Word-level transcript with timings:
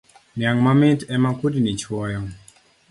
Niang 0.35 0.59
mamit 0.65 0.99
ema 1.15 1.31
kudni 1.39 1.71
chuoyo 1.79 2.21